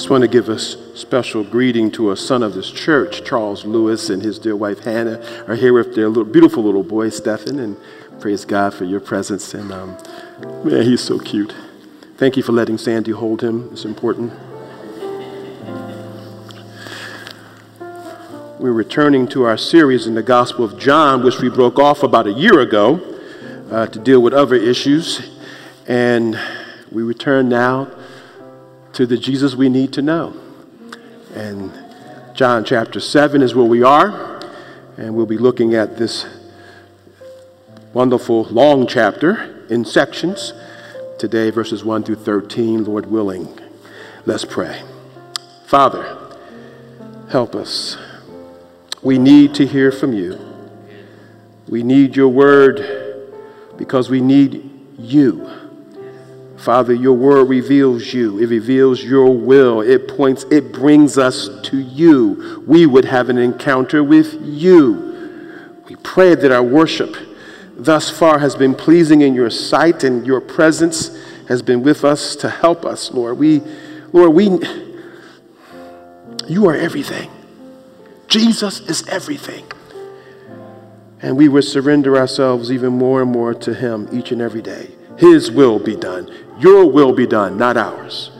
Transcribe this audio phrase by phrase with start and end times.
[0.00, 4.08] Just want to give a special greeting to a son of this church, Charles Lewis,
[4.08, 7.76] and his dear wife Hannah are here with their little, beautiful little boy, Stephen, and
[8.18, 9.52] praise God for your presence.
[9.52, 9.98] And um,
[10.64, 11.54] man, he's so cute.
[12.16, 13.68] Thank you for letting Sandy hold him.
[13.72, 14.32] It's important.
[18.58, 22.26] We're returning to our series in the Gospel of John, which we broke off about
[22.26, 23.18] a year ago
[23.70, 25.28] uh, to deal with other issues.
[25.86, 26.40] And
[26.90, 27.99] we return now
[28.94, 30.34] to the Jesus we need to know.
[31.34, 31.72] And
[32.34, 34.40] John chapter 7 is where we are,
[34.96, 36.26] and we'll be looking at this
[37.92, 40.52] wonderful long chapter in sections
[41.18, 43.48] today, verses 1 through 13, Lord willing.
[44.26, 44.82] Let's pray.
[45.66, 46.16] Father,
[47.30, 47.96] help us.
[49.02, 50.38] We need to hear from you.
[51.68, 53.30] We need your word
[53.76, 55.59] because we need you.
[56.60, 58.38] Father, your word reveals you.
[58.38, 59.80] It reveals your will.
[59.80, 62.62] It points, it brings us to you.
[62.66, 65.80] We would have an encounter with you.
[65.88, 67.16] We pray that our worship
[67.76, 72.36] thus far has been pleasing in your sight and your presence has been with us
[72.36, 73.38] to help us, Lord.
[73.38, 73.62] We,
[74.12, 74.50] Lord, we,
[76.46, 77.30] you are everything.
[78.28, 79.64] Jesus is everything.
[81.22, 84.90] And we would surrender ourselves even more and more to Him each and every day.
[85.20, 86.34] His will be done.
[86.58, 88.30] Your will be done, not ours.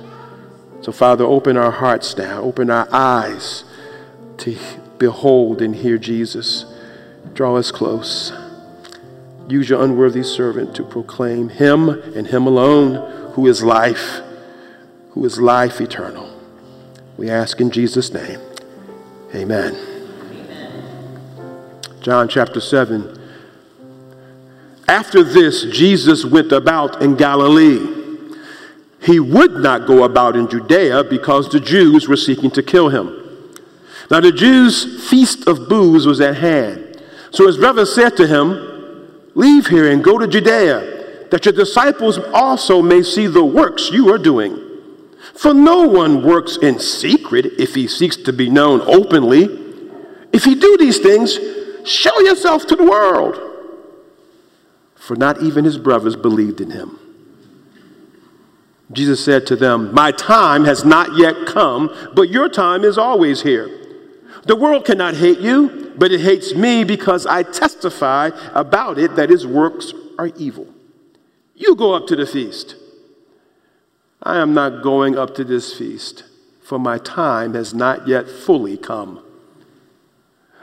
[0.80, 3.64] So, Father, open our hearts now, open our eyes
[4.38, 4.56] to
[4.96, 6.64] behold and hear Jesus.
[7.34, 8.32] Draw us close.
[9.46, 14.22] Use your unworthy servant to proclaim Him and Him alone, who is life,
[15.10, 16.34] who is life eternal.
[17.18, 18.40] We ask in Jesus' name.
[19.34, 19.74] Amen.
[19.74, 21.20] Amen.
[22.00, 23.19] John chapter 7
[24.90, 27.98] after this, Jesus went about in Galilee.
[29.00, 33.16] He would not go about in Judea because the Jews were seeking to kill him.
[34.10, 37.00] Now, the Jews' feast of booths was at hand.
[37.30, 42.18] So his brothers said to him, Leave here and go to Judea, that your disciples
[42.34, 44.58] also may see the works you are doing.
[45.34, 49.44] For no one works in secret if he seeks to be known openly.
[50.32, 51.38] If you do these things,
[51.88, 53.49] show yourself to the world
[55.10, 56.96] for not even his brothers believed in him.
[58.92, 63.42] Jesus said to them, My time has not yet come, but your time is always
[63.42, 63.68] here.
[64.44, 69.32] The world cannot hate you, but it hates me because I testify about it that
[69.32, 70.68] its works are evil.
[71.56, 72.76] You go up to the feast.
[74.22, 76.22] I am not going up to this feast,
[76.62, 79.24] for my time has not yet fully come.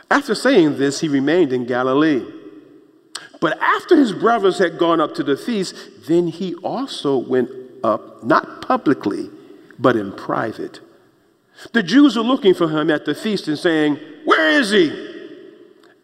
[0.09, 2.36] After saying this, he remained in Galilee.
[3.39, 5.75] But after his brothers had gone up to the feast,
[6.07, 7.49] then he also went
[7.83, 9.29] up, not publicly,
[9.77, 10.79] but in private.
[11.73, 14.89] The Jews were looking for him at the feast and saying, Where is he?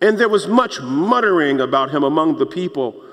[0.01, 3.03] And there was much muttering about him among the people,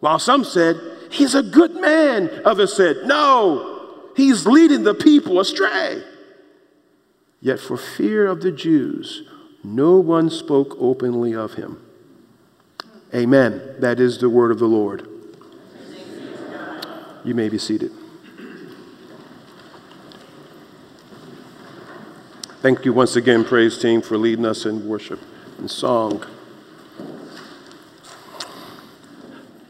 [0.00, 0.76] while some said,
[1.10, 2.30] He's a good man.
[2.44, 6.02] Others said, No, he's leading the people astray.
[7.40, 9.22] Yet for fear of the Jews,
[9.62, 11.83] no one spoke openly of him.
[13.14, 13.76] Amen.
[13.78, 15.08] That is the word of the Lord.
[17.24, 17.92] You may be seated.
[22.60, 25.20] Thank you once again, praise team, for leading us in worship
[25.58, 26.24] and song.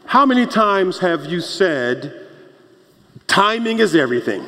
[0.05, 2.27] How many times have you said,
[3.27, 4.45] timing is everything?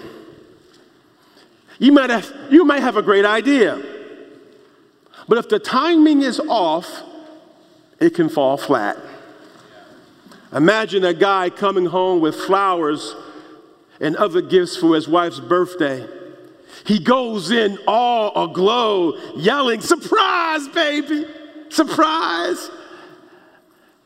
[1.78, 3.84] You might have, you might have a great idea,
[5.28, 7.04] but if the timing is off,
[8.00, 8.98] it can fall flat.
[10.54, 13.16] Imagine a guy coming home with flowers
[14.00, 16.08] and other gifts for his wife's birthday.
[16.86, 21.26] He goes in all aglow, yelling, Surprise, baby!
[21.70, 22.70] Surprise!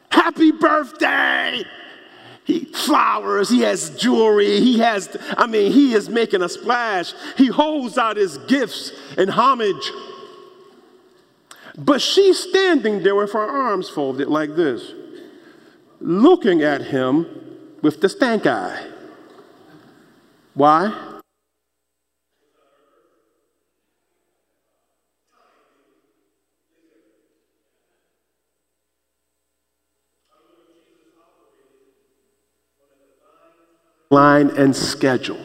[0.09, 1.63] Happy birthday!
[2.43, 7.13] He flowers, he has jewelry, he has, I mean, he is making a splash.
[7.37, 9.91] He holds out his gifts in homage
[11.77, 14.93] but she's standing there with her arms folded like this,
[15.99, 17.27] looking at him
[17.81, 18.87] with the stank eye.
[20.53, 21.07] Why?
[34.09, 35.39] Line and schedule.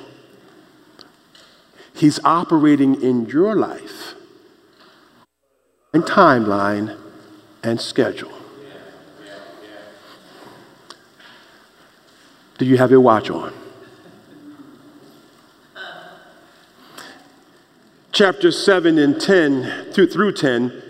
[1.95, 4.16] He's operating in your life
[5.97, 6.95] and timeline
[7.63, 8.31] and schedule.
[12.59, 13.55] Do you have your watch on?
[18.13, 20.83] chapter 7 and 10 through, through 10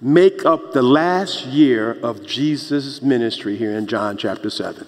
[0.00, 4.86] make up the last year of Jesus' ministry here in John chapter 7.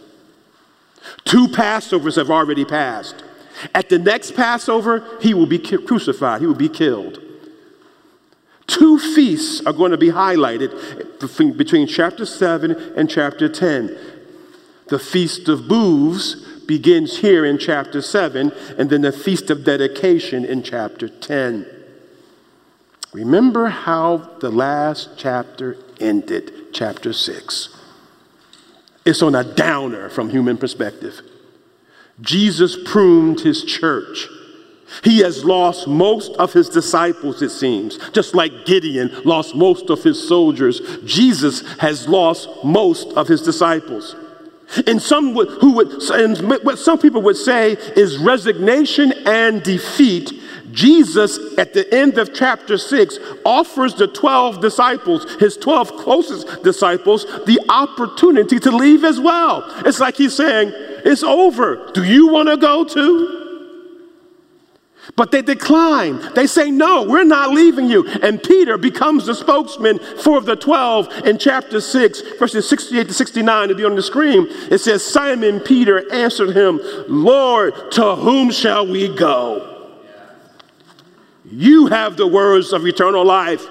[1.25, 3.25] Two Passovers have already passed.
[3.75, 7.24] At the next Passover, he will be crucified, he will be killed.
[8.67, 13.97] Two feasts are going to be highlighted between chapter 7 and chapter 10.
[14.89, 16.35] The Feast of Booths
[16.67, 21.67] begins here in chapter 7, and then the Feast of Dedication in chapter 10.
[23.13, 27.69] Remember how the last chapter ended, chapter 6.
[29.05, 31.21] It's on a downer from human perspective.
[32.21, 34.29] Jesus pruned his church.
[35.03, 37.99] He has lost most of his disciples, it seems.
[38.11, 44.15] Just like Gideon lost most of his soldiers, Jesus has lost most of his disciples.
[44.87, 50.33] And some would, who would, and what some people would say is resignation and defeat.
[50.73, 57.25] Jesus, at the end of chapter 6, offers the 12 disciples, his 12 closest disciples,
[57.47, 59.65] the opportunity to leave as well.
[59.87, 60.73] It's like he's saying,
[61.05, 61.93] It's over.
[61.93, 63.44] Do you want to go too?
[65.17, 66.21] But they decline.
[66.35, 68.07] They say, No, we're not leaving you.
[68.23, 73.69] And Peter becomes the spokesman for the 12 in chapter 6, verses 68 to 69
[73.69, 74.47] to be on the screen.
[74.71, 79.71] It says, Simon Peter answered him, Lord, to whom shall we go?
[81.45, 83.65] You have the words of eternal life.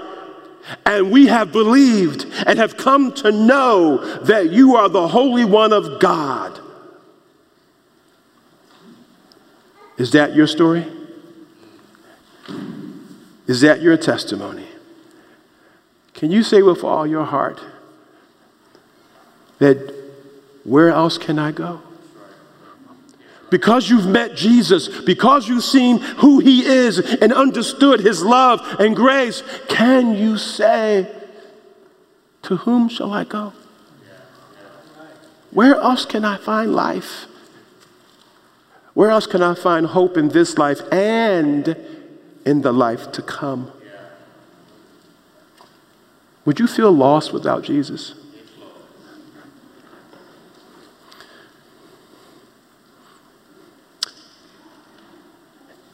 [0.85, 5.73] And we have believed and have come to know that you are the Holy One
[5.73, 6.57] of God.
[9.97, 10.85] Is that your story?
[13.47, 14.67] Is that your testimony?
[16.13, 17.59] Can you say with all your heart
[19.59, 19.93] that
[20.63, 21.81] where else can I go?
[23.49, 28.95] Because you've met Jesus, because you've seen who he is and understood his love and
[28.95, 31.07] grace, can you say,
[32.43, 33.53] To whom shall I go?
[35.51, 37.25] Where else can I find life?
[38.95, 41.77] Where else can I find hope in this life and
[42.45, 43.71] in the life to come.
[46.45, 48.15] Would you feel lost without Jesus?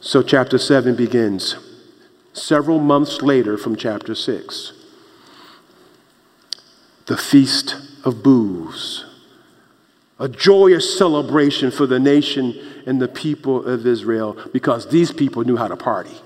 [0.00, 1.56] So, chapter 7 begins
[2.32, 4.72] several months later from chapter 6.
[7.06, 9.04] The Feast of Booths,
[10.18, 15.56] a joyous celebration for the nation and the people of Israel because these people knew
[15.56, 16.16] how to party.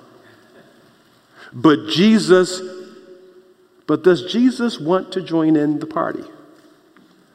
[1.54, 2.60] But Jesus,
[3.86, 6.24] but does Jesus want to join in the party?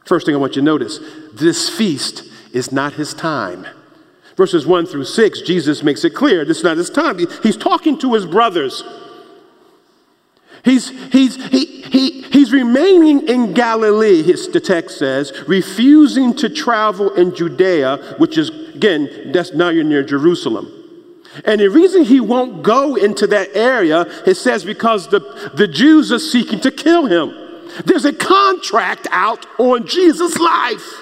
[0.05, 0.99] First thing I want you to notice
[1.33, 2.23] this feast
[2.53, 3.65] is not his time.
[4.35, 7.17] Verses 1 through 6, Jesus makes it clear this is not his time.
[7.43, 8.83] He's talking to his brothers.
[10.65, 17.13] He's, he's, he, he, he's remaining in Galilee, his, the text says, refusing to travel
[17.13, 20.78] in Judea, which is, again, that's now you're near Jerusalem.
[21.45, 25.19] And the reason he won't go into that area, it says because the,
[25.53, 27.33] the Jews are seeking to kill him.
[27.85, 31.01] There's a contract out on Jesus' life.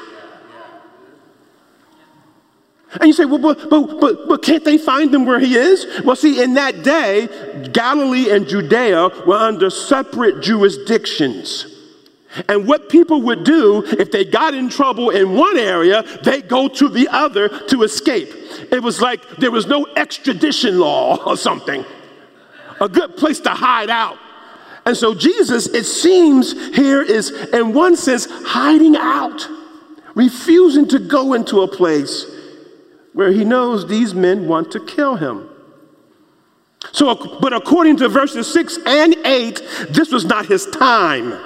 [2.94, 5.86] And you say, well, but, but, but, but can't they find him where he is?
[6.04, 11.74] Well, see, in that day, Galilee and Judea were under separate jurisdictions.
[12.48, 16.68] And what people would do if they got in trouble in one area, they go
[16.68, 18.30] to the other to escape.
[18.72, 21.86] It was like there was no extradition law or something,
[22.82, 24.18] a good place to hide out.
[24.86, 29.48] And so Jesus, it seems, here is, in one sense, hiding out,
[30.16, 32.26] refusing to go into a place
[33.14, 35.50] where he knows these men want to kill him.
[36.92, 41.38] So, but according to verses 6 and 8, this was not his time.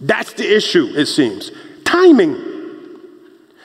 [0.00, 1.50] That's the issue, it seems.
[1.84, 2.36] Timing.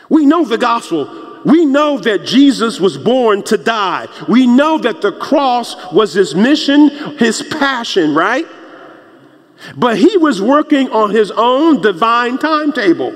[0.10, 1.29] We know the gospel.
[1.46, 4.08] We know that Jesus was born to die.
[4.28, 8.46] We know that the cross was his mission, his passion, right?
[9.76, 13.16] But he was working on his own divine timetable.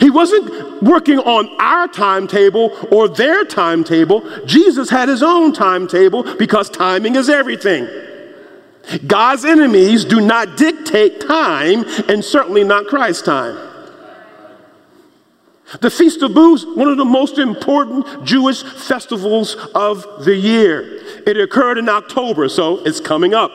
[0.00, 4.28] He wasn't working on our timetable or their timetable.
[4.46, 7.88] Jesus had his own timetable because timing is everything.
[9.06, 13.71] God's enemies do not dictate time, and certainly not Christ's time.
[15.80, 21.00] The Feast of Booths, one of the most important Jewish festivals of the year.
[21.26, 23.50] It occurred in October, so it's coming up.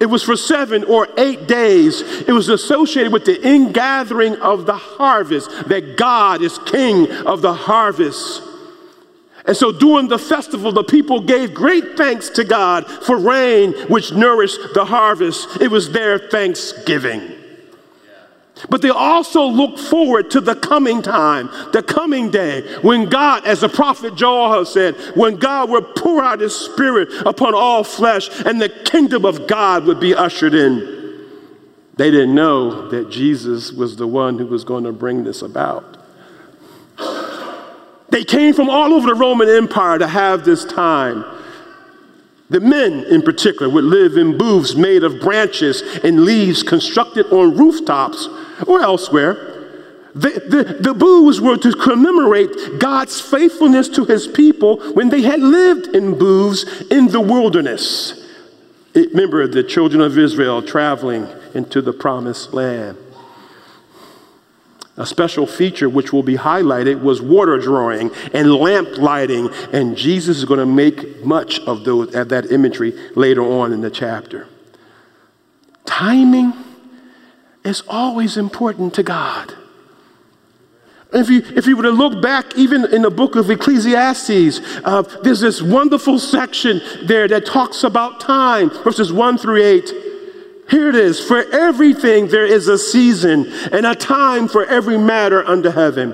[0.00, 2.00] It was for seven or eight days.
[2.00, 7.54] It was associated with the ingathering of the harvest, that God is king of the
[7.54, 8.42] harvest.
[9.46, 14.12] And so during the festival, the people gave great thanks to God for rain, which
[14.12, 15.60] nourished the harvest.
[15.60, 17.39] It was their thanksgiving.
[18.68, 23.60] But they also look forward to the coming time, the coming day, when God, as
[23.60, 28.60] the prophet Joel said, when God would pour out his spirit upon all flesh and
[28.60, 31.00] the kingdom of God would be ushered in.
[31.96, 35.96] They didn't know that Jesus was the one who was going to bring this about.
[38.10, 41.24] They came from all over the Roman Empire to have this time.
[42.50, 47.56] The men, in particular, would live in booths made of branches and leaves constructed on
[47.56, 48.28] rooftops
[48.66, 49.46] or elsewhere.
[50.16, 55.38] The, the, the booths were to commemorate God's faithfulness to his people when they had
[55.40, 58.26] lived in booths in the wilderness.
[58.96, 62.98] Remember the children of Israel traveling into the promised land.
[64.96, 70.38] A special feature which will be highlighted was water drawing and lamp lighting, and Jesus
[70.38, 74.48] is going to make much of, those, of that imagery later on in the chapter.
[75.86, 76.52] Timing
[77.64, 79.54] is always important to God.
[81.12, 85.02] If you, if you were to look back, even in the book of Ecclesiastes, uh,
[85.22, 89.92] there's this wonderful section there that talks about time, verses 1 through 8.
[90.70, 95.44] Here it is For everything there is a season and a time for every matter
[95.44, 96.12] under heaven.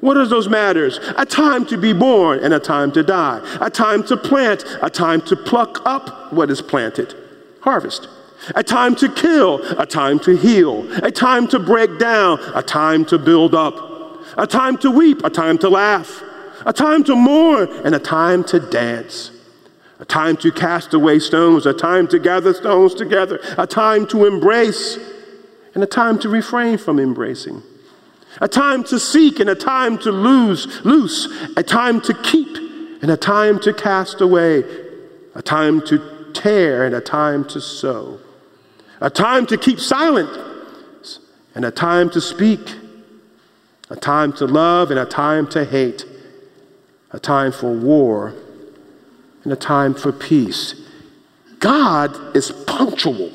[0.00, 0.98] What are those matters?
[1.16, 4.90] A time to be born and a time to die, a time to plant, a
[4.90, 7.14] time to pluck up what is planted,
[7.62, 8.08] harvest,
[8.54, 13.04] a time to kill, a time to heal, a time to break down, a time
[13.06, 13.74] to build up,
[14.36, 16.22] a time to weep, a time to laugh,
[16.66, 19.30] a time to mourn, and a time to dance
[19.98, 24.26] a time to cast away stones, a time to gather stones together, a time to
[24.26, 24.98] embrace,
[25.74, 27.62] and a time to refrain from embracing,
[28.40, 32.56] a time to seek and a time to lose, loose, a time to keep
[33.02, 34.64] and a time to cast away,
[35.34, 38.18] a time to tear and a time to sow,
[39.00, 40.30] a time to keep silent
[41.54, 42.74] and a time to speak,
[43.88, 46.04] a time to love and a time to hate,
[47.12, 48.34] a time for war
[49.46, 50.74] and a time for peace.
[51.60, 53.30] God is punctual.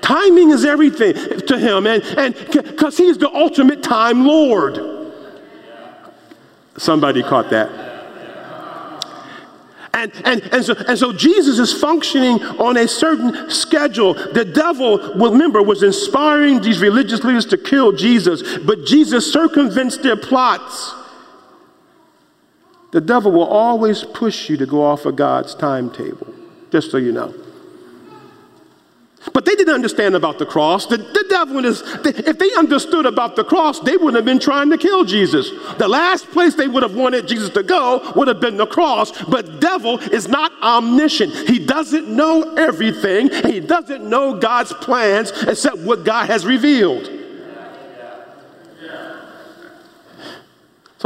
[0.00, 4.78] Timing is everything to him, and because he's the ultimate time Lord.
[6.78, 7.68] Somebody caught that.
[9.92, 14.14] And, and, and, so, and so Jesus is functioning on a certain schedule.
[14.14, 20.16] The devil, remember, was inspiring these religious leaders to kill Jesus, but Jesus circumvents their
[20.16, 20.94] plots
[22.96, 26.32] the devil will always push you to go off of God's timetable,
[26.70, 27.34] just so you know.
[29.34, 30.86] But they didn't understand about the cross.
[30.86, 34.70] The, the devil is, if they understood about the cross, they wouldn't have been trying
[34.70, 35.50] to kill Jesus.
[35.76, 39.12] The last place they would have wanted Jesus to go would have been the cross.
[39.24, 41.34] But devil is not omniscient.
[41.50, 43.28] He doesn't know everything.
[43.44, 47.10] He doesn't know God's plans except what God has revealed.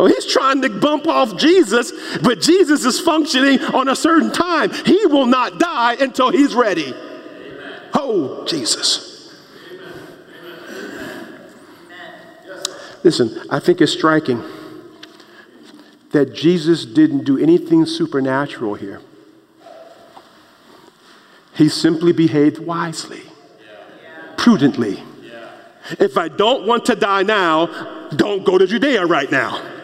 [0.00, 4.70] So he's trying to bump off Jesus, but Jesus is functioning on a certain time.
[4.70, 6.94] He will not die until he's ready.
[6.94, 7.82] Amen.
[7.92, 9.36] Oh, Jesus.
[13.04, 14.42] Listen, I think it's striking
[16.12, 19.02] that Jesus didn't do anything supernatural here.
[21.56, 23.20] He simply behaved wisely,
[24.38, 25.02] prudently.
[25.98, 29.76] If I don't want to die now, don't go to Judea right now.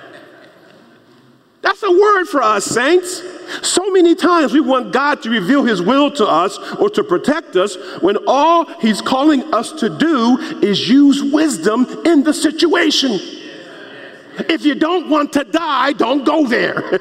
[1.66, 3.24] That's a word for us, saints.
[3.60, 7.56] So many times we want God to reveal His will to us or to protect
[7.56, 13.18] us when all He's calling us to do is use wisdom in the situation.
[14.48, 17.00] If you don't want to die, don't go there.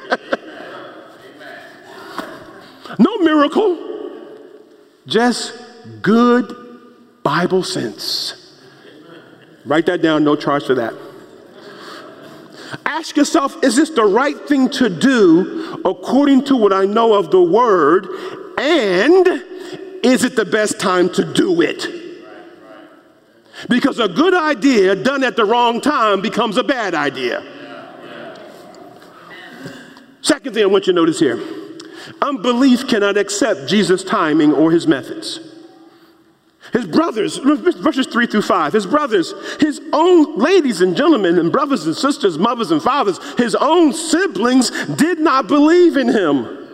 [2.98, 4.10] no miracle,
[5.06, 5.56] just
[6.02, 6.52] good
[7.22, 8.58] Bible sense.
[9.64, 11.05] Write that down, no charge for that.
[12.84, 17.30] Ask yourself, is this the right thing to do according to what I know of
[17.30, 18.06] the word?
[18.58, 19.26] And
[20.04, 21.86] is it the best time to do it?
[23.68, 27.44] Because a good idea done at the wrong time becomes a bad idea.
[30.20, 31.40] Second thing I want you to notice here
[32.22, 35.55] unbelief cannot accept Jesus' timing or his methods.
[36.72, 41.86] His brothers, verses 3 through 5, his brothers, his own ladies and gentlemen, and brothers
[41.86, 46.66] and sisters, mothers and fathers, his own siblings did not believe in him.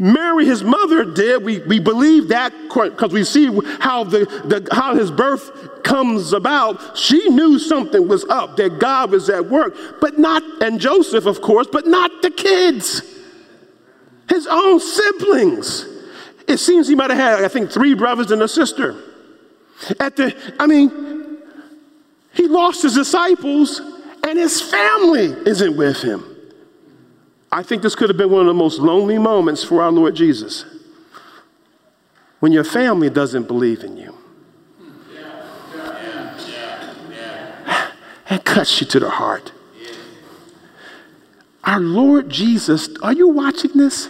[0.00, 1.44] Mary, his mother, did.
[1.44, 3.46] We, we believe that because we see
[3.80, 6.96] how, the, the, how his birth comes about.
[6.96, 11.42] She knew something was up, that God was at work, but not, and Joseph, of
[11.42, 13.02] course, but not the kids,
[14.30, 15.84] his own siblings.
[16.48, 19.09] It seems he might have had, I think, three brothers and a sister.
[19.98, 21.38] At the, I mean,
[22.32, 23.80] he lost his disciples
[24.26, 26.24] and his family isn't with him.
[27.52, 30.14] I think this could have been one of the most lonely moments for our Lord
[30.14, 30.64] Jesus.
[32.38, 34.16] When your family doesn't believe in you.
[38.30, 39.52] It cuts you to the heart.
[41.64, 44.08] Our Lord Jesus, are you watching this?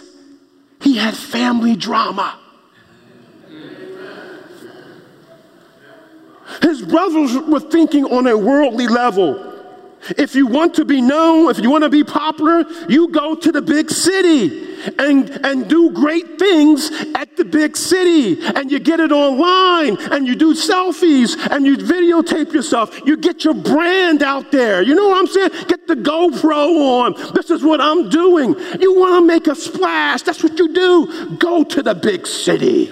[0.79, 2.39] He had family drama.
[6.61, 9.51] His brothers were thinking on a worldly level.
[10.17, 13.51] If you want to be known, if you want to be popular, you go to
[13.51, 18.43] the big city and, and do great things at the big city.
[18.43, 22.99] And you get it online and you do selfies and you videotape yourself.
[23.05, 24.81] You get your brand out there.
[24.81, 25.49] You know what I'm saying?
[25.67, 27.33] Get the GoPro on.
[27.35, 28.55] This is what I'm doing.
[28.79, 30.23] You want to make a splash.
[30.23, 31.35] That's what you do.
[31.37, 32.91] Go to the big city.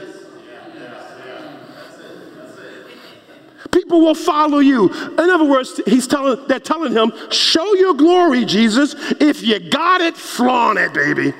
[3.79, 4.89] People will follow you.
[4.89, 8.93] In other words, he's telling, they're telling him, show your glory, Jesus.
[9.21, 11.33] If you got it, flaunt it, baby.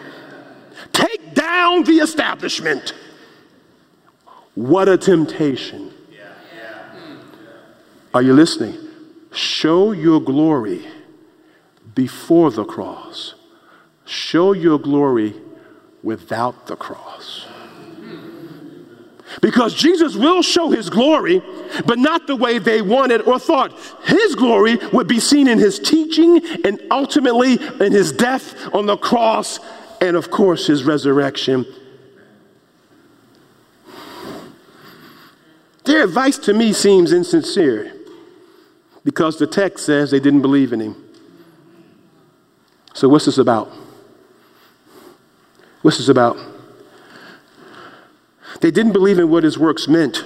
[0.93, 2.93] Take down the establishment.
[4.55, 5.91] What a temptation.
[8.13, 8.77] Are you listening?
[9.33, 10.87] Show your glory
[11.93, 13.35] before the cross.
[14.05, 15.35] Show your glory
[16.03, 17.45] without the cross.
[19.41, 21.41] Because Jesus will show his glory,
[21.85, 23.77] but not the way they wanted or thought.
[24.05, 28.97] His glory would be seen in his teaching and ultimately in his death on the
[28.97, 29.59] cross
[30.01, 31.65] and, of course, his resurrection.
[35.85, 37.93] Their advice to me seems insincere
[39.03, 41.05] because the text says they didn't believe in him.
[42.93, 43.71] So, what's this about?
[45.81, 46.37] What's this about?
[48.61, 50.25] They didn't believe in what his works meant.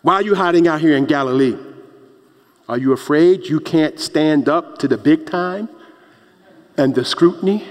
[0.00, 1.56] Why are you hiding out here in Galilee?
[2.68, 5.68] Are you afraid you can't stand up to the big time
[6.76, 7.68] and the scrutiny?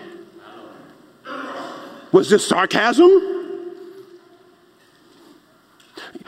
[2.11, 3.09] Was this sarcasm?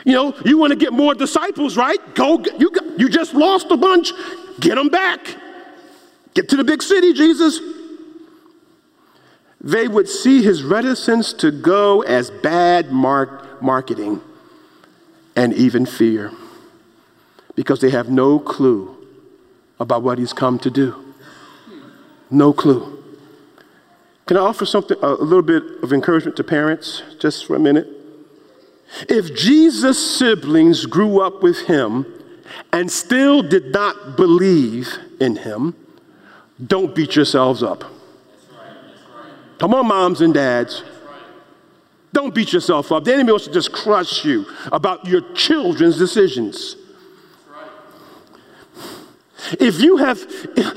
[0.04, 1.98] You know, you want to get more disciples, right?
[2.14, 4.12] Go, you, you just lost a bunch.
[4.60, 5.36] Get them back.
[6.34, 7.73] Get to the big city, Jesus
[9.64, 14.20] they would see his reticence to go as bad mark- marketing
[15.34, 16.30] and even fear
[17.56, 18.94] because they have no clue
[19.80, 20.94] about what he's come to do.
[22.30, 23.02] No clue.
[24.26, 27.88] Can I offer something, a little bit of encouragement to parents just for a minute?
[29.08, 32.04] If Jesus' siblings grew up with him
[32.70, 35.74] and still did not believe in him,
[36.64, 37.93] don't beat yourselves up.
[39.58, 40.82] Come on, moms and dads.
[42.12, 43.04] Don't beat yourself up.
[43.04, 46.76] The enemy wants to just crush you about your children's decisions.
[49.52, 50.18] If you have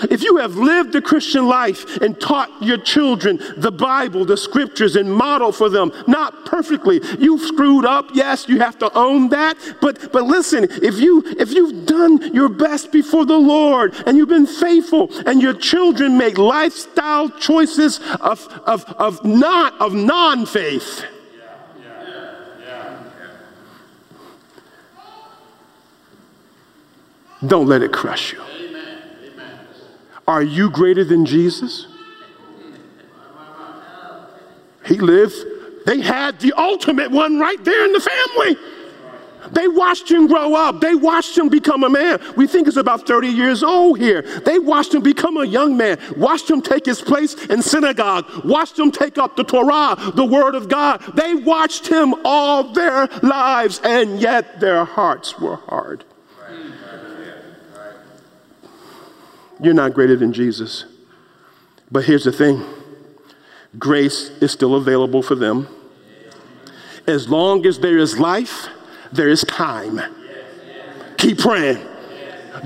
[0.09, 4.95] if you have lived the Christian life and taught your children the Bible, the scriptures
[4.95, 8.09] and model for them, not perfectly, you've screwed up.
[8.13, 9.57] Yes, you have to own that.
[9.81, 14.29] But but listen, if you if you've done your best before the Lord and you've
[14.29, 21.05] been faithful and your children make lifestyle choices of of of not of non-faith.
[27.45, 28.41] Don't let it crush you.
[30.27, 31.87] Are you greater than Jesus?
[34.85, 35.35] He lived,
[35.85, 38.57] they had the ultimate one right there in the family.
[39.51, 40.81] They watched him grow up.
[40.81, 42.19] They watched him become a man.
[42.35, 44.21] We think he's about 30 years old here.
[44.21, 48.77] They watched him become a young man, watched him take his place in synagogue, watched
[48.77, 51.01] him take up the Torah, the word of God.
[51.15, 56.03] They watched him all their lives, and yet their hearts were hard.
[59.61, 60.85] You're not greater than Jesus.
[61.91, 62.63] But here's the thing
[63.77, 65.67] grace is still available for them.
[67.07, 68.67] As long as there is life,
[69.11, 70.01] there is time.
[71.17, 71.85] Keep praying.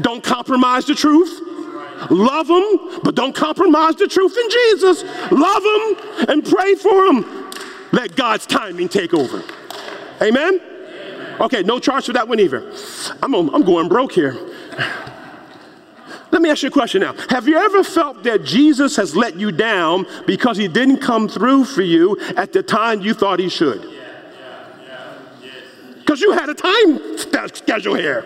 [0.01, 1.39] Don't compromise the truth.
[2.10, 5.04] Love them, but don't compromise the truth in Jesus.
[5.32, 7.51] Love them and pray for them.
[7.91, 9.43] Let God's timing take over.
[10.21, 10.60] Amen?
[11.39, 12.73] Okay, no charge for that one either.
[13.21, 14.36] I'm, I'm going broke here.
[16.32, 17.13] Let me ask you a question now.
[17.30, 21.65] Have you ever felt that Jesus has let you down because he didn't come through
[21.65, 23.88] for you at the time you thought he should?
[26.00, 28.26] Because you had a time schedule here.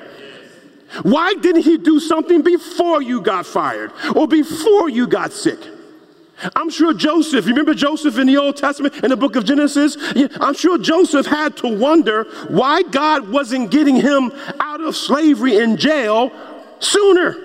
[1.03, 5.59] Why didn't he do something before you got fired or before you got sick?
[6.55, 9.97] I'm sure Joseph, you remember Joseph in the Old Testament in the book of Genesis?
[10.39, 15.77] I'm sure Joseph had to wonder why God wasn't getting him out of slavery in
[15.77, 16.31] jail
[16.79, 17.44] sooner.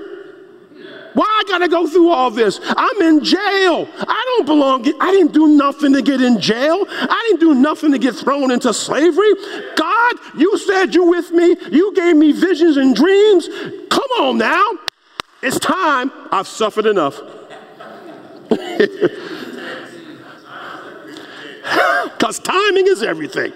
[1.14, 2.60] Why I gotta go through all this?
[2.62, 3.88] I'm in jail.
[3.98, 4.86] I don't belong.
[5.00, 6.84] I didn't do nothing to get in jail.
[6.88, 9.34] I didn't do nothing to get thrown into slavery.
[9.76, 11.56] God, you said you with me.
[11.70, 13.48] You gave me visions and dreams.
[13.90, 14.64] Come on now.
[15.42, 16.12] It's time.
[16.30, 17.20] I've suffered enough.
[22.20, 23.52] Because timing is everything.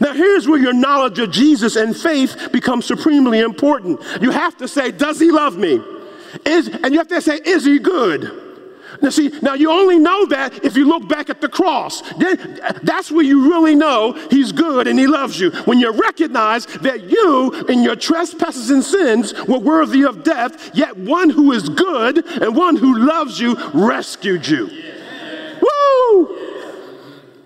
[0.00, 4.00] Now, here's where your knowledge of Jesus and faith becomes supremely important.
[4.20, 5.82] You have to say, Does he love me?
[6.44, 8.50] Is, and you have to say, Is he good?
[9.02, 12.02] Now, see, now you only know that if you look back at the cross.
[12.18, 15.50] Then, that's where you really know he's good and he loves you.
[15.64, 20.96] When you recognize that you, in your trespasses and sins, were worthy of death, yet
[20.96, 24.68] one who is good and one who loves you rescued you.
[25.62, 26.36] Woo!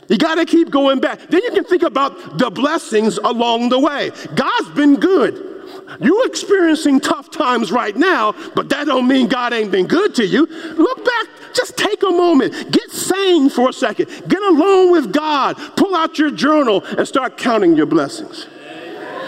[0.09, 1.21] You got to keep going back.
[1.29, 4.11] Then you can think about the blessings along the way.
[4.35, 5.54] God's been good.
[6.01, 10.27] You're experiencing tough times right now, but that don't mean God ain't been good to
[10.27, 10.47] you.
[10.47, 12.73] Look back, just take a moment.
[12.73, 14.09] Get sane for a second.
[14.29, 15.57] Get alone with God.
[15.77, 18.47] Pull out your journal and start counting your blessings.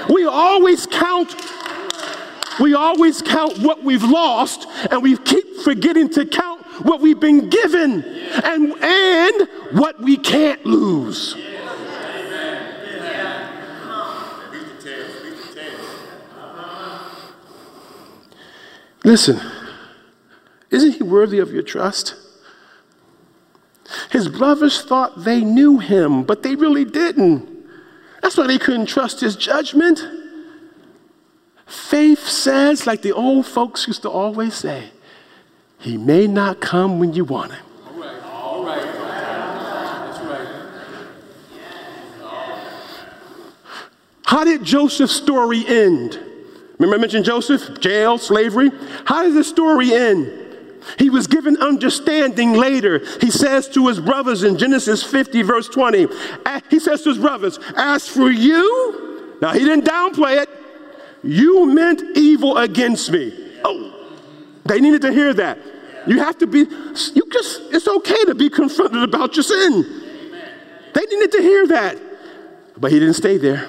[0.09, 1.35] We always count
[2.59, 7.51] we always count what we've lost and we keep forgetting to count what we've been
[7.51, 11.37] given and, and what we can't lose.
[19.07, 19.41] Listen,
[20.69, 22.17] isn't he worthy of your trust?
[24.11, 27.49] His brothers thought they knew him, but they really didn't.
[28.21, 30.01] That's why they couldn't trust his judgment.
[31.67, 34.91] Faith says, like the old folks used to always say,
[35.79, 37.65] he may not come when you want him.
[37.87, 38.83] All right, all right.
[38.83, 40.49] That's right.
[44.25, 46.26] How did Joseph's story end?
[46.79, 48.71] Remember I mentioned Joseph, jail, slavery?
[49.07, 50.45] How does the story end?
[50.99, 53.05] He was given understanding later.
[53.21, 56.07] He says to his brothers in Genesis 50, verse 20,
[56.71, 60.49] he says to his brothers, As for you, now he didn't downplay it,
[61.25, 63.33] you meant evil against me.
[63.65, 64.15] Oh,
[64.65, 65.59] they needed to hear that.
[66.07, 69.83] You have to be, you just, it's okay to be confronted about your sin.
[70.95, 71.99] They needed to hear that.
[72.79, 73.69] But he didn't stay there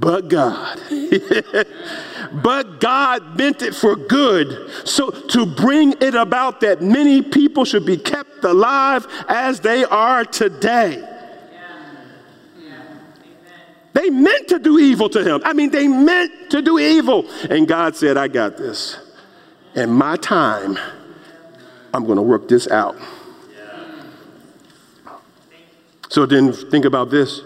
[0.00, 0.80] but God.
[2.32, 4.70] but God meant it for good.
[4.84, 10.24] So to bring it about that many people should be kept alive as they are
[10.24, 11.04] today.
[13.94, 15.40] They meant to do evil to him.
[15.44, 17.28] I mean, they meant to do evil.
[17.50, 18.96] And God said, I got this.
[19.74, 20.78] In my time,
[21.92, 22.96] I'm going to work this out.
[26.10, 27.40] So then think about this.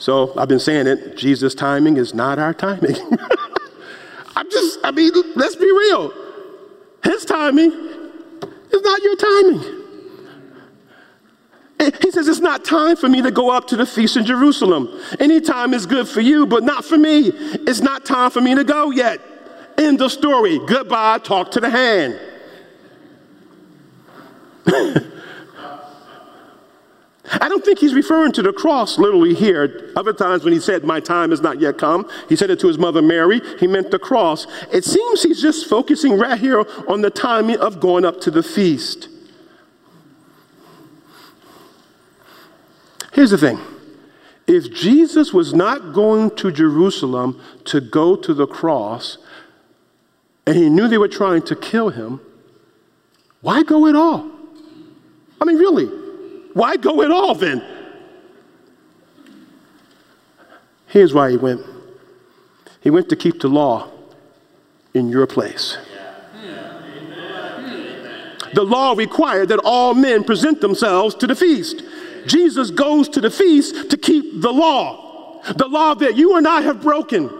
[0.00, 2.96] So I've been saying it Jesus' timing is not our timing.
[4.34, 6.14] I'm just, I mean, let's be real.
[7.04, 9.76] His timing is not your timing.
[12.02, 14.88] He says, It's not time for me to go up to the feast in Jerusalem.
[15.18, 17.30] Any time is good for you, but not for me.
[17.34, 19.20] It's not time for me to go yet.
[19.76, 20.60] End of story.
[20.66, 21.18] Goodbye.
[21.18, 22.18] Talk to the hand.
[27.32, 29.92] I don't think he's referring to the cross literally here.
[29.94, 32.66] Other times when he said, My time has not yet come, he said it to
[32.66, 33.40] his mother Mary.
[33.60, 34.46] He meant the cross.
[34.72, 38.42] It seems he's just focusing right here on the timing of going up to the
[38.42, 39.08] feast.
[43.12, 43.60] Here's the thing
[44.48, 49.18] if Jesus was not going to Jerusalem to go to the cross,
[50.46, 52.20] and he knew they were trying to kill him,
[53.40, 54.28] why go at all?
[55.40, 55.99] I mean, really.
[56.52, 57.62] Why go at all then?
[60.86, 61.64] Here's why he went
[62.80, 63.90] he went to keep the law
[64.94, 65.76] in your place.
[68.52, 71.84] The law required that all men present themselves to the feast.
[72.26, 76.62] Jesus goes to the feast to keep the law, the law that you and I
[76.62, 77.30] have broken.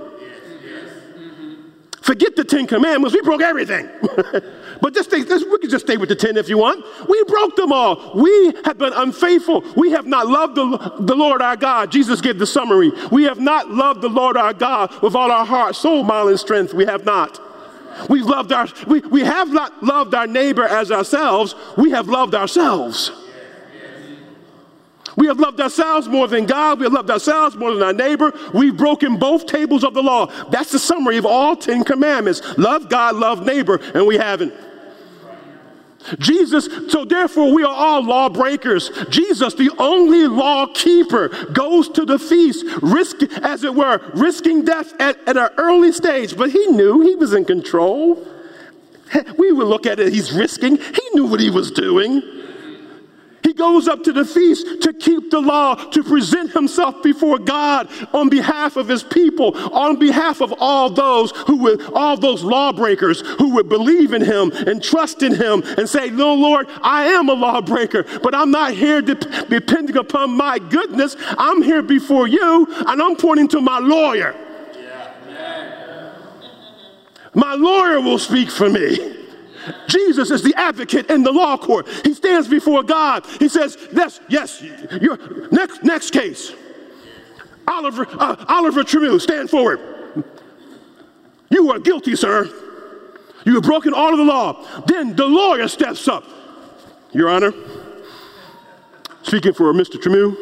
[2.00, 3.88] Forget the Ten Commandments, we broke everything.
[4.80, 6.84] but just stay, we can just stay with the ten if you want.
[7.08, 8.12] We broke them all.
[8.14, 9.64] We have been unfaithful.
[9.76, 11.92] We have not loved the, the Lord our God.
[11.92, 12.92] Jesus gave the summary.
[13.10, 16.40] We have not loved the Lord our God with all our heart, soul, mind, and
[16.40, 16.74] strength.
[16.74, 17.40] We have not.
[18.08, 22.34] We've loved our, we, we have not loved our neighbor as ourselves, we have loved
[22.34, 23.12] ourselves.
[25.16, 26.78] We have loved ourselves more than God.
[26.78, 28.32] We have loved ourselves more than our neighbor.
[28.54, 30.26] We've broken both tables of the law.
[30.50, 34.54] That's the summary of all 10 commandments love God, love neighbor, and we haven't.
[36.18, 38.90] Jesus, so therefore we are all lawbreakers.
[39.10, 44.92] Jesus, the only law keeper, goes to the feast, risk, as it were, risking death
[44.98, 46.36] at, at an early stage.
[46.36, 48.26] But he knew he was in control.
[49.36, 50.76] We would look at it, he's risking.
[50.76, 52.22] He knew what he was doing.
[53.50, 57.88] He goes up to the feast to keep the law, to present himself before God
[58.14, 63.22] on behalf of his people, on behalf of all those who would, all those lawbreakers
[63.38, 67.28] who would believe in him and trust in him and say, No, Lord, I am
[67.28, 71.16] a lawbreaker, but I'm not here de- depending upon my goodness.
[71.36, 74.32] I'm here before you and I'm pointing to my lawyer.
[77.34, 79.19] My lawyer will speak for me.
[79.88, 81.88] Jesus is the advocate in the law court.
[82.04, 83.26] He stands before God.
[83.38, 84.62] He says, "Yes, yes,
[85.00, 85.18] your
[85.50, 86.52] next next case.
[87.68, 89.80] Oliver uh, Oliver Tremu, stand forward.
[91.50, 92.48] You are guilty, sir.
[93.44, 96.24] You have broken all of the law." Then the lawyer steps up.
[97.12, 97.52] Your Honor,
[99.22, 99.96] speaking for Mr.
[99.96, 100.36] Tremu,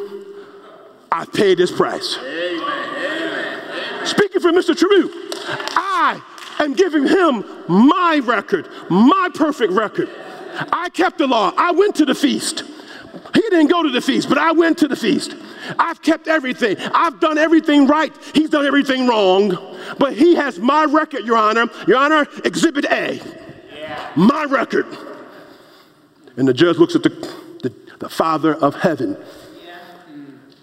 [1.11, 2.17] I've paid this price.
[2.19, 2.61] Amen.
[2.61, 4.05] Amen.
[4.05, 4.75] Speaking for Mr.
[4.75, 5.09] Tremu,
[5.75, 6.21] I
[6.59, 10.09] and giving him my record, my perfect record.
[10.71, 11.53] I kept the law.
[11.57, 12.63] I went to the feast.
[13.33, 15.35] He didn't go to the feast, but I went to the feast.
[15.77, 16.77] I've kept everything.
[16.93, 18.13] I've done everything right.
[18.33, 19.57] He's done everything wrong.
[19.97, 21.67] But he has my record, Your Honor.
[21.87, 23.21] Your Honor, Exhibit A.
[23.73, 24.11] Yeah.
[24.15, 24.85] My record.
[26.37, 27.09] And the judge looks at the,
[27.61, 29.17] the, the Father of heaven,
[29.65, 29.79] yeah.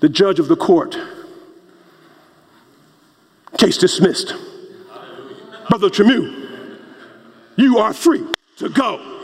[0.01, 0.97] the judge of the court.
[3.59, 4.35] Case dismissed.
[5.69, 6.49] Brother Tremu,
[7.57, 8.25] you are free
[8.59, 9.15] to go.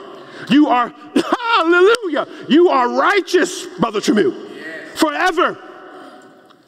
[0.50, 5.59] You are, hallelujah, you are righteous, Brother Tremu, forever.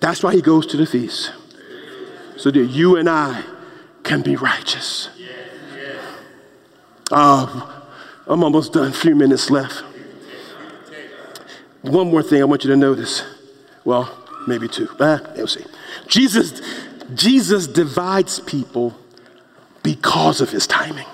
[0.00, 1.32] That's why he goes to the feast,
[2.36, 3.42] so that you and I
[4.02, 5.08] can be righteous.
[7.10, 7.70] Uh,
[8.26, 9.84] I'm almost done, a few minutes left.
[11.82, 13.22] One more thing I want you to notice.
[13.84, 14.10] Well,
[14.46, 14.88] maybe two.
[14.98, 15.64] Uh, we'll see.
[16.06, 16.62] Jesus,
[17.14, 18.98] Jesus divides people
[19.84, 21.06] because of his timing.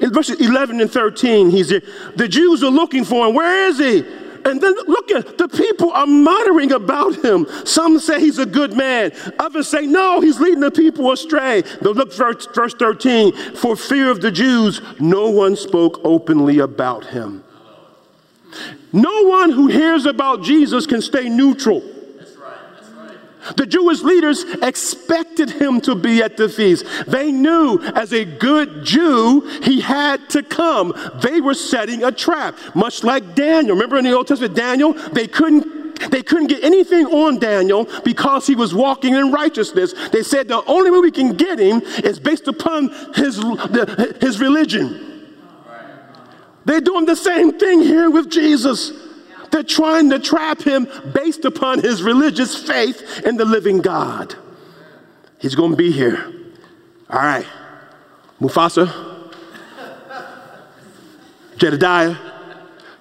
[0.00, 1.80] In verses 11 and 13, he's there.
[2.16, 3.34] The Jews are looking for him.
[3.34, 4.04] Where is he?
[4.44, 7.46] And then look at the people are muttering about him.
[7.64, 9.12] Some say he's a good man.
[9.38, 11.62] Others say, no, he's leading the people astray.
[11.80, 13.32] But look, verse, verse 13.
[13.54, 17.42] For fear of the Jews, no one spoke openly about him.
[18.92, 21.82] No one who hears about Jesus can stay neutral.
[23.56, 26.86] The Jewish leaders expected him to be at the feast.
[27.06, 30.94] They knew as a good Jew, he had to come.
[31.22, 33.76] They were setting a trap, much like Daniel.
[33.76, 34.92] Remember in the Old Testament, Daniel?
[34.92, 39.94] They couldn't they couldn't get anything on Daniel because he was walking in righteousness.
[40.10, 44.40] They said the only way we can get him is based upon his, the, his
[44.40, 45.28] religion.
[46.64, 49.03] They're doing the same thing here with Jesus.
[49.54, 54.34] They're trying to trap him based upon his religious faith in the living God.
[55.38, 56.24] He's going to be here.
[57.08, 57.46] All right.
[58.40, 59.32] Mufasa,
[61.56, 62.16] Jedediah,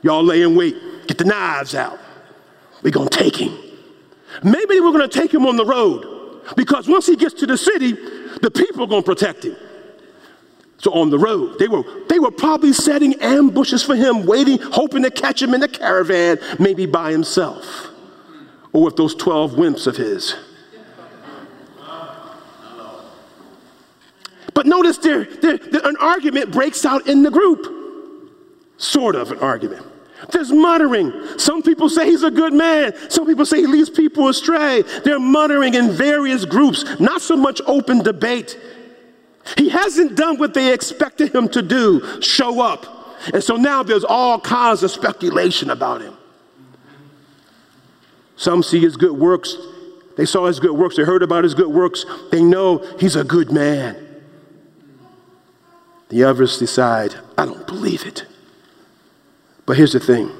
[0.04, 0.78] y'all lay in wait.
[1.08, 1.98] Get the knives out.
[2.84, 3.58] We're going to take him.
[4.44, 7.58] Maybe we're going to take him on the road because once he gets to the
[7.58, 7.94] city,
[8.44, 9.56] the people are going to protect him.
[10.84, 15.04] So on the road, they were, they were probably setting ambushes for him, waiting, hoping
[15.04, 17.88] to catch him in the caravan, maybe by himself,
[18.74, 20.36] or with those 12 wimps of his.
[24.54, 27.66] But notice there, there, there, an argument breaks out in the group.
[28.76, 29.86] Sort of an argument.
[30.32, 31.14] There's muttering.
[31.38, 32.94] Some people say he's a good man.
[33.10, 34.84] Some people say he leads people astray.
[35.06, 38.60] They're muttering in various groups, not so much open debate.
[39.58, 42.86] He hasn't done what they expected him to do show up.
[43.34, 46.16] And so now there's all kinds of speculation about him.
[48.36, 49.56] Some see his good works.
[50.18, 50.96] They saw his good works.
[50.96, 52.06] They heard about his good works.
[52.32, 54.22] They know he's a good man.
[56.10, 58.26] The others decide, I don't believe it.
[59.66, 60.32] But here's the thing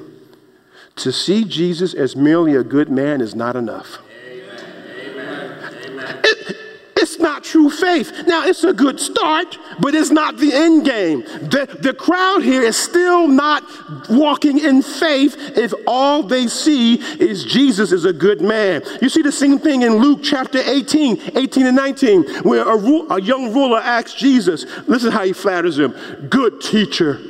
[0.96, 3.98] to see Jesus as merely a good man is not enough.
[4.24, 5.70] Amen.
[5.86, 6.20] Amen.
[6.22, 8.26] It, It's not true faith.
[8.26, 11.20] Now, it's a good start, but it's not the end game.
[11.20, 13.62] The, the crowd here is still not
[14.10, 18.82] walking in faith if all they see is Jesus is a good man.
[19.00, 22.76] You see the same thing in Luke chapter 18, 18 and 19, where a,
[23.12, 25.94] a young ruler asks Jesus, listen how he flatters him,
[26.28, 27.20] good teacher,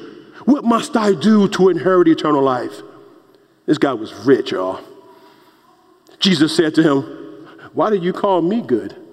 [0.47, 2.81] what must I do to inherit eternal life?
[3.67, 4.81] This guy was rich, y'all.
[6.21, 7.03] Jesus said to him,
[7.75, 9.04] Why do you call me good?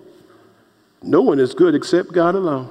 [1.01, 2.69] No one is good except God alone.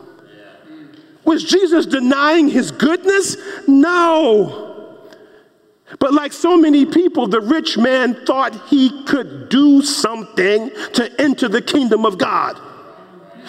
[1.24, 3.36] Was Jesus denying his goodness?
[3.66, 4.98] No.
[5.98, 11.48] But like so many people, the rich man thought he could do something to enter
[11.48, 12.60] the kingdom of God.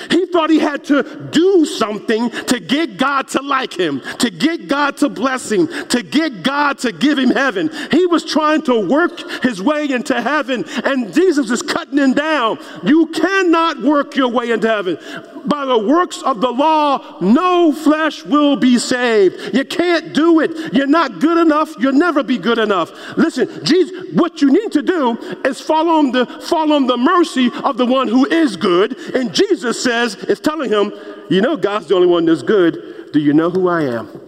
[0.10, 4.68] He thought he had to do something to get God to like him, to get
[4.68, 7.70] God to bless him, to get God to give him heaven.
[7.92, 12.60] He was trying to work his way into heaven, and Jesus is cutting him down.
[12.84, 14.98] You cannot work your way into heaven
[15.46, 19.56] by the works of the law, no flesh will be saved.
[19.56, 20.74] You can't do it.
[20.74, 21.76] You're not good enough.
[21.80, 22.92] You'll never be good enough.
[23.18, 27.78] Listen, Jesus, what you need to do is follow on the follow the mercy of
[27.78, 28.98] the one who is good.
[29.16, 30.94] And Jesus says, telling him,
[31.30, 33.10] you know, God's the only one that's good.
[33.12, 34.22] Do you know who I am?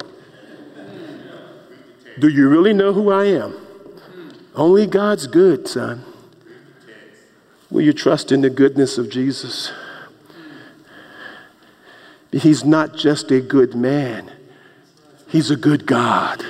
[2.20, 3.56] Do you really know who I am?
[4.56, 6.04] Only God's good, son.
[7.72, 9.72] Will you trust in the goodness of Jesus?
[12.32, 14.32] He's not just a good man,
[15.30, 16.44] he's a good God.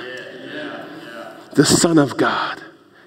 [1.52, 2.60] The Son of God,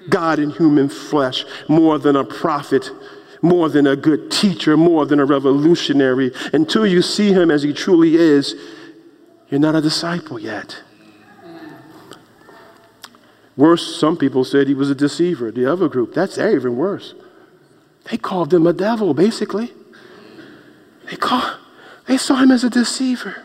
[0.07, 2.89] God in human flesh, more than a prophet,
[3.41, 6.31] more than a good teacher, more than a revolutionary.
[6.53, 8.55] Until you see him as he truly is,
[9.49, 10.81] you're not a disciple yet.
[13.55, 15.51] Worse, some people said he was a deceiver.
[15.51, 17.15] The other group, that's even worse.
[18.09, 19.73] They called him a devil, basically.
[21.09, 21.57] They called
[22.07, 23.43] they saw him as a deceiver.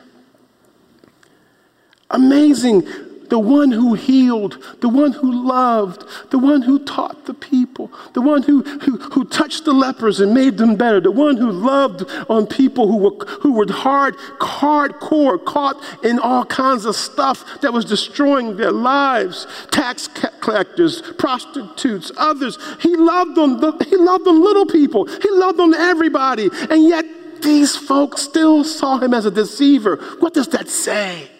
[2.11, 2.87] Amazing.
[3.33, 8.21] The one who healed, the one who loved, the one who taught the people, the
[8.21, 12.05] one who, who, who touched the lepers and made them better, the one who loved
[12.29, 17.73] on people who were, who were hard, hardcore, caught in all kinds of stuff that
[17.73, 20.09] was destroying their lives, tax
[20.43, 22.59] collectors, prostitutes, others.
[22.81, 23.59] He loved them.
[23.89, 25.07] He loved them little people.
[25.07, 26.51] He loved them everybody.
[26.69, 27.07] And yet
[27.41, 29.97] these folks still saw him as a deceiver.
[30.19, 31.31] What does that say?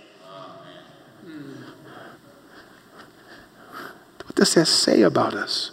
[4.33, 5.73] What does that say about us?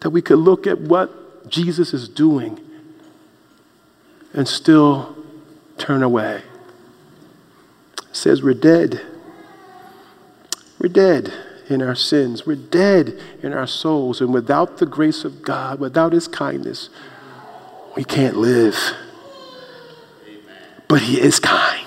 [0.00, 2.60] That we could look at what Jesus is doing
[4.32, 5.16] and still
[5.76, 6.42] turn away.
[8.08, 9.00] It says we're dead.
[10.78, 11.32] We're dead
[11.68, 12.46] in our sins.
[12.46, 14.20] We're dead in our souls.
[14.20, 16.88] And without the grace of God, without His kindness,
[17.96, 18.76] we can't live
[20.88, 21.82] but He is kind.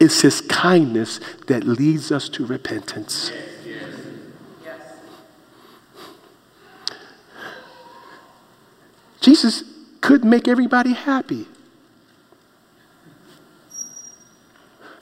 [0.00, 3.30] It's His kindness that leads us to repentance.
[9.24, 9.64] Jesus
[10.02, 11.46] could make everybody happy.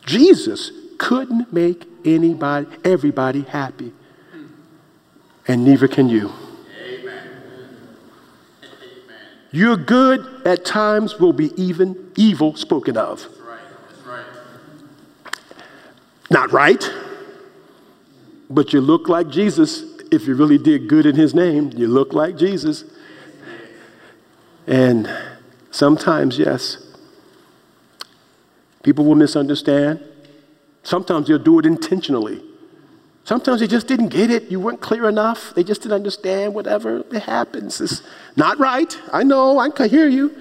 [0.07, 3.93] Jesus couldn't make anybody, everybody happy.
[5.49, 6.33] And neither can you.
[9.51, 13.27] Your good at times will be even evil spoken of.
[16.31, 16.89] Not right,
[18.49, 19.83] but you look like Jesus.
[20.13, 22.85] If you really did good in his name, you look like Jesus.
[24.67, 25.11] And
[25.71, 26.79] sometimes, yes,
[28.83, 30.01] people will misunderstand.
[30.83, 32.43] Sometimes they'll do it intentionally.
[33.25, 34.51] Sometimes they just didn't get it.
[34.51, 35.55] You weren't clear enough.
[35.55, 37.81] They just didn't understand whatever it happens.
[37.81, 38.03] It's
[38.37, 38.99] not right.
[39.13, 39.59] I know.
[39.59, 40.35] I can hear you.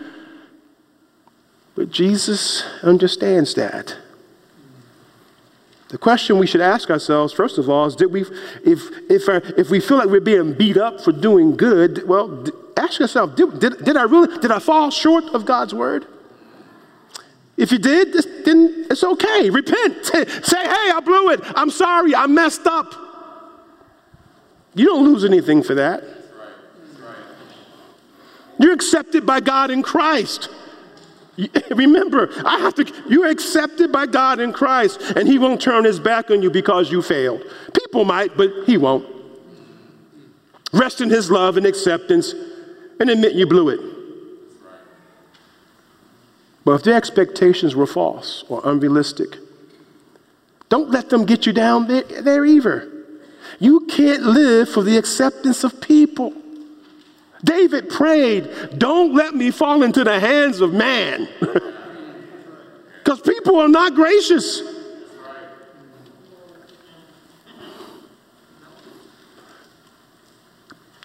[1.75, 3.95] But Jesus understands that.
[5.91, 8.21] The question we should ask ourselves, first of all, is did we,
[8.63, 12.45] if, if, our, if we feel like we're being beat up for doing good, well,
[12.77, 16.07] ask yourself, did, did, did I really, did I fall short of God's word?
[17.57, 18.13] If you did,
[18.45, 19.49] then it's okay.
[19.49, 20.05] Repent.
[20.05, 21.41] Say, hey, I blew it.
[21.55, 22.15] I'm sorry.
[22.15, 22.95] I messed up.
[24.73, 26.05] You don't lose anything for that.
[28.57, 30.47] You're accepted by God in Christ.
[31.71, 35.99] Remember, I have to, you're accepted by God in Christ, and He won't turn His
[35.99, 37.43] back on you because you failed.
[37.73, 39.07] People might, but He won't.
[40.73, 42.33] Rest in His love and acceptance
[42.99, 43.79] and admit you blew it.
[46.63, 49.37] But if their expectations were false or unrealistic,
[50.69, 52.89] don't let them get you down there, there either.
[53.59, 56.33] You can't live for the acceptance of people.
[57.43, 61.27] David prayed, Don't let me fall into the hands of man.
[63.03, 64.61] Because people are not gracious.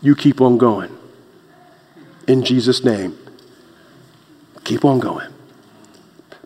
[0.02, 0.96] You keep on going.
[2.28, 3.18] In Jesus' name.
[4.64, 5.32] Keep on going.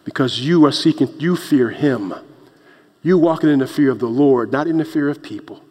[0.05, 2.15] Because you are seeking, you fear Him.
[3.03, 5.63] You walking in the fear of the Lord, not in the fear of people.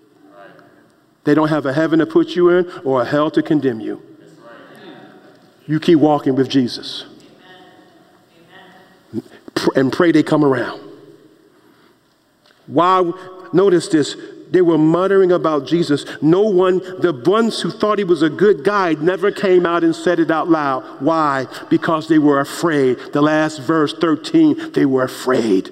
[1.23, 4.08] They don't have a heaven to put you in or a hell to condemn you.
[5.69, 7.05] You keep walking with Jesus.
[9.75, 10.81] And pray they come around.
[12.65, 13.11] Why?
[13.53, 14.17] Notice this.
[14.49, 16.05] They were muttering about Jesus.
[16.23, 19.95] No one, the ones who thought he was a good guy, never came out and
[19.95, 21.03] said it out loud.
[21.03, 21.45] Why?
[21.69, 22.97] Because they were afraid.
[23.13, 25.69] The last verse 13, they were afraid.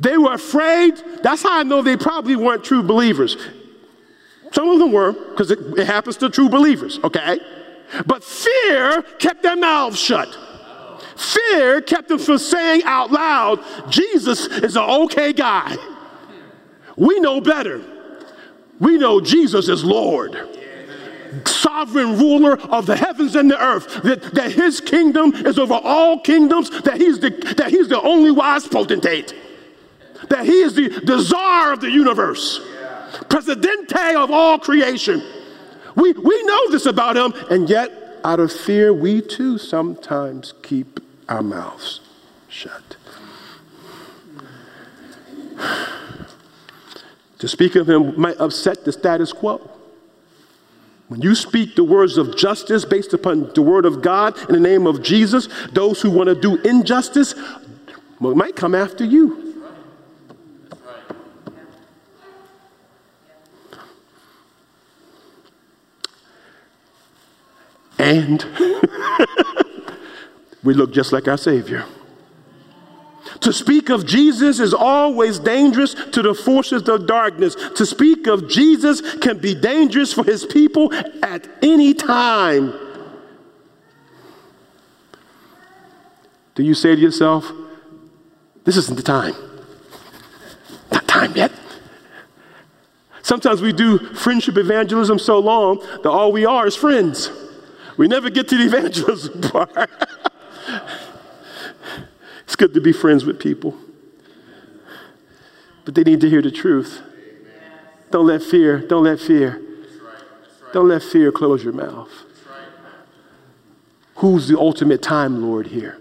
[0.00, 0.94] They were afraid.
[1.22, 3.36] That's how I know they probably weren't true believers.
[4.52, 7.40] Some of them were, because it, it, happens to true believers, okay?
[8.06, 10.36] But fear kept their mouths shut.
[11.16, 13.60] Fear kept them from saying out loud,
[13.90, 15.76] Jesus is an okay guy.
[16.96, 17.82] We know better.
[18.78, 20.36] We know Jesus is Lord,
[21.44, 26.20] sovereign ruler of the heavens and the earth, that, that his kingdom is over all
[26.20, 29.34] kingdoms, that he's, the, that he's the only wise potentate,
[30.28, 32.60] that he is the, the czar of the universe,
[33.28, 35.20] presidente of all creation.
[35.94, 37.90] We, we know this about him, and yet,
[38.24, 42.00] out of fear, we too sometimes keep our mouths
[42.48, 42.96] shut.
[47.38, 49.70] To speak of him might upset the status quo.
[51.08, 54.60] When you speak the words of justice based upon the word of God in the
[54.60, 57.34] name of Jesus, those who want to do injustice
[58.20, 59.47] might come after you.
[67.98, 68.44] And
[70.62, 71.84] we look just like our Savior.
[73.40, 77.54] To speak of Jesus is always dangerous to the forces of darkness.
[77.76, 80.92] To speak of Jesus can be dangerous for his people
[81.22, 82.72] at any time.
[86.54, 87.50] Do you say to yourself,
[88.64, 89.34] This isn't the time?
[90.90, 91.52] Not time yet.
[93.22, 97.30] Sometimes we do friendship evangelism so long that all we are is friends.
[97.98, 99.90] We never get to the evangelism part.
[102.44, 103.76] It's good to be friends with people,
[105.84, 107.02] but they need to hear the truth.
[108.10, 109.60] Don't let fear, don't let fear,
[110.72, 112.08] don't let fear close your mouth.
[114.16, 116.00] Who's the ultimate time Lord here?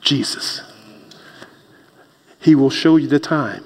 [0.00, 0.62] Jesus.
[2.40, 3.64] He will show you the time.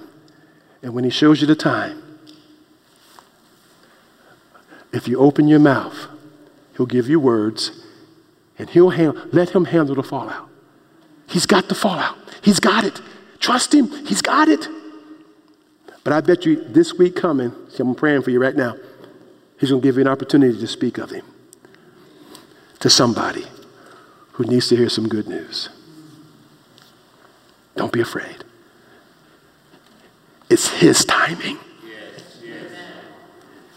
[0.83, 2.03] And when He shows you the time,
[4.93, 6.09] if you open your mouth,
[6.77, 7.85] He'll give you words
[8.59, 10.49] and He'll hand, let Him handle the fallout.
[11.29, 12.17] He's got the fallout.
[12.43, 13.01] He's got it.
[13.41, 13.91] Trust him.
[14.07, 14.69] He's got it.
[16.03, 18.77] But I bet you this week coming, see, I'm praying for you right now,
[19.59, 21.25] he's going to give you an opportunity to speak of him
[22.81, 23.45] to somebody
[24.33, 25.71] who needs to hear some good news.
[27.77, 28.45] Don't be afraid.
[30.51, 31.59] It's his timing.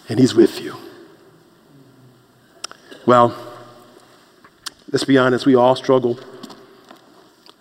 [0.10, 0.76] And he's with you.
[3.08, 3.34] Well,
[4.92, 6.20] let's be honest, we all struggle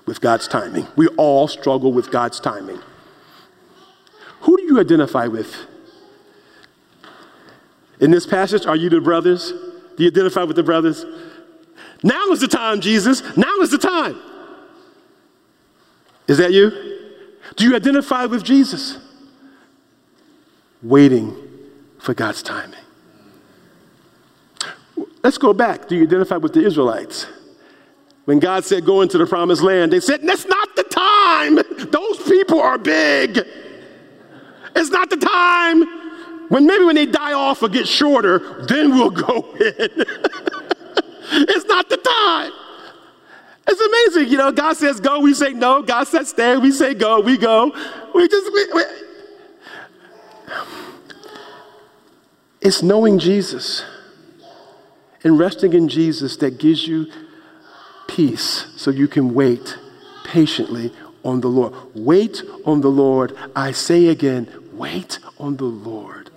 [0.05, 0.89] with God's timing.
[0.97, 2.81] We all struggle with God's timing.
[4.41, 5.55] Who do you identify with?
[8.01, 9.53] In this passage, are you the brothers?
[9.97, 11.05] Do you identify with the brothers?
[12.03, 13.23] Now is the time, Jesus.
[13.37, 14.21] Now is the time.
[16.27, 16.73] Is that you?
[17.55, 18.99] Do you identify with Jesus?
[20.83, 21.37] Waiting
[22.01, 22.81] for God's timing.
[25.27, 25.89] Let's go back.
[25.89, 27.27] Do you identify with the Israelites?
[28.27, 31.57] When God said, go into the promised land, they said, that's not the time.
[31.91, 33.41] Those people are big.
[34.77, 35.83] It's not the time.
[36.49, 40.05] When maybe when they die off or get shorter, then we'll go in.
[41.33, 42.53] it's not the time.
[43.67, 44.31] It's amazing.
[44.31, 45.83] You know, God says go, we say no.
[45.83, 47.73] God says stay, we say go, we go.
[48.15, 48.83] We just, we, we.
[52.61, 53.83] It's knowing Jesus
[55.25, 57.11] and resting in Jesus that gives you
[58.07, 59.77] peace so you can wait
[60.25, 60.93] patiently
[61.25, 61.75] on the Lord.
[61.95, 63.37] Wait on the Lord.
[63.55, 66.31] I say again, wait on the Lord.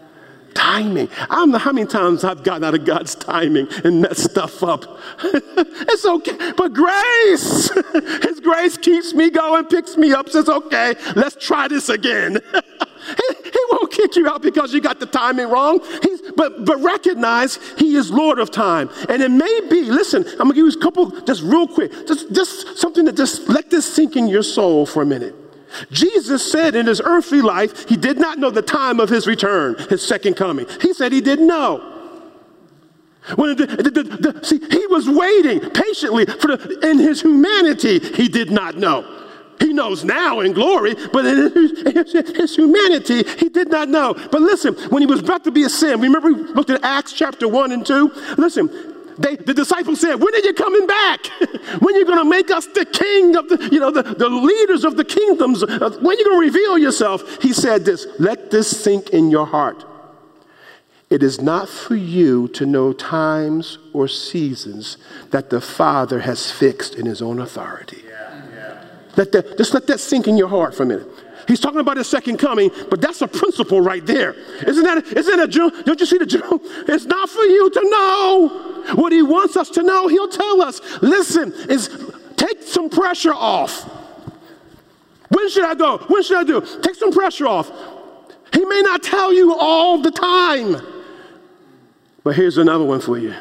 [0.55, 1.07] Timing.
[1.29, 4.63] I don't know how many times I've gotten out of God's timing and messed stuff
[4.63, 4.83] up.
[5.23, 6.51] it's okay.
[6.57, 7.69] But grace,
[8.23, 12.39] His grace keeps me going, picks me up, says, okay, let's try this again.
[13.17, 15.79] he, he, won't kick you out because you got the timing wrong.
[16.01, 18.89] He's, but, but recognize He is Lord of time.
[19.07, 22.31] And it may be, listen, I'm gonna give you a couple, just real quick, just,
[22.33, 25.35] just something to just let this sink in your soul for a minute.
[25.91, 29.75] Jesus said in his earthly life, he did not know the time of his return,
[29.89, 30.65] his second coming.
[30.81, 31.95] He said he didn't know.
[33.35, 38.27] When the, the, the, see, he was waiting patiently for the, in his humanity, he
[38.27, 39.18] did not know.
[39.59, 44.13] He knows now in glory, but in his, his, humanity, he did not know.
[44.13, 47.47] But listen, when he was about to be ascended, remember we looked at Acts chapter
[47.47, 48.11] 1 and 2?
[48.37, 48.69] Listen,
[49.19, 51.25] they, the disciples said, When are you coming back?
[51.81, 54.29] when are you going to make us the king of the, you know, the, the
[54.29, 55.65] leaders of the kingdoms?
[55.65, 57.41] When are you going to reveal yourself?
[57.41, 59.85] He said this, Let this sink in your heart.
[61.09, 64.97] It is not for you to know times or seasons
[65.31, 68.03] that the Father has fixed in his own authority.
[69.15, 71.07] Let that, just let that sink in your heart for a minute.
[71.47, 74.33] He's talking about his second coming, but that's a principle right there.
[74.67, 75.71] Isn't that, isn't that a Jew?
[75.83, 76.61] Don't you see the Jew?
[76.87, 78.93] It's not for you to know.
[78.95, 80.79] What he wants us to know, he'll tell us.
[81.01, 81.89] Listen, is
[82.37, 83.83] take some pressure off.
[85.29, 85.97] When should I go?
[86.07, 86.61] When should I do?
[86.81, 87.71] Take some pressure off.
[88.53, 90.77] He may not tell you all the time.
[92.23, 93.33] But here's another one for you.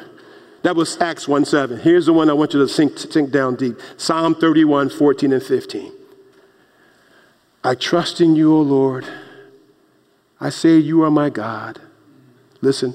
[0.62, 1.80] That was Acts 1 7.
[1.80, 5.42] Here's the one I want you to sink, sink down deep Psalm 31 14 and
[5.42, 5.92] 15.
[7.64, 9.06] I trust in you, O Lord.
[10.40, 11.80] I say you are my God.
[12.60, 12.94] Listen,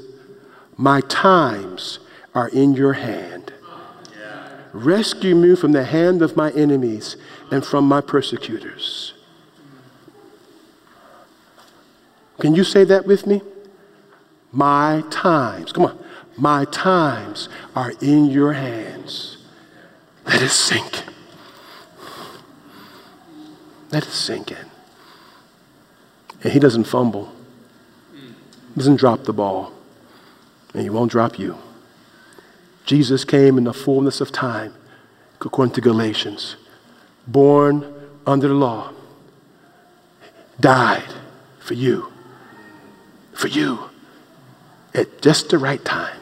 [0.77, 1.99] my times
[2.33, 3.53] are in your hand.
[4.73, 7.15] Rescue me from the hand of my enemies
[7.51, 9.13] and from my persecutors.
[12.39, 13.41] Can you say that with me?
[14.51, 15.71] My times.
[15.71, 16.02] Come on.
[16.37, 19.37] My times are in your hands.
[20.25, 21.03] Let it sink.
[23.91, 24.71] Let it sink in.
[26.43, 27.31] And he doesn't fumble,
[28.11, 29.71] he doesn't drop the ball,
[30.73, 31.57] and he won't drop you.
[32.85, 34.73] Jesus came in the fullness of time,
[35.39, 36.57] according to Galatians,
[37.27, 37.93] born
[38.25, 38.91] under the law,
[40.59, 41.13] died
[41.59, 42.11] for you,
[43.33, 43.89] for you,
[44.93, 46.19] at just the right time.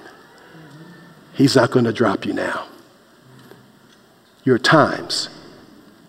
[1.34, 2.68] He's not going to drop you now.
[4.44, 5.30] Your times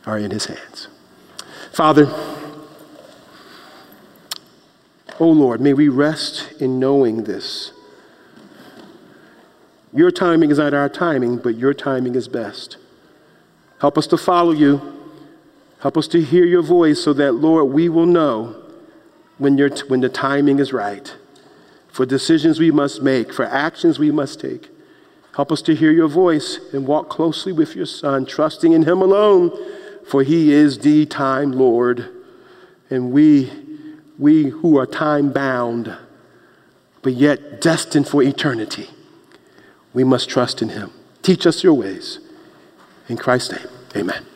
[0.06, 0.88] are in his hands.
[1.72, 2.06] Father,
[5.20, 7.72] oh Lord, may we rest in knowing this.
[9.92, 12.78] Your timing is not our timing, but your timing is best.
[13.80, 14.80] Help us to follow you.
[15.80, 18.56] Help us to hear your voice so that, Lord, we will know
[19.38, 21.14] when, you when the timing is right
[21.88, 24.70] for decisions we must make, for actions we must take.
[25.34, 29.00] Help us to hear your voice and walk closely with your Son, trusting in him
[29.00, 29.50] alone,
[30.06, 32.08] for he is the time Lord.
[32.90, 33.50] And we,
[34.18, 35.96] we who are time bound,
[37.00, 38.90] but yet destined for eternity,
[39.94, 40.90] we must trust in him.
[41.22, 42.18] Teach us your ways.
[43.08, 44.31] In Christ's name, amen.